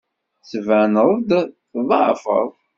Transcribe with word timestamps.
Tettbaneḍ-d 0.39 1.29
tḍeɛfeḍ. 1.71 2.49